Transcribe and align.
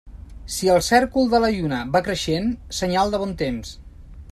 Si 0.53 0.71
el 0.75 0.79
cèrcol 0.87 1.29
de 1.33 1.41
la 1.43 1.51
lluna 1.57 1.83
va 1.97 2.03
creixent, 2.09 2.51
senyal 2.81 3.17
de 3.17 3.23
bon 3.25 3.37
temps. 3.45 3.79